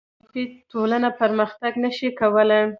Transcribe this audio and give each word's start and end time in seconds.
مصرفي 0.19 0.43
ټولنه 0.71 1.09
پرمختګ 1.21 1.73
نشي 1.83 2.09
کولی. 2.19 2.61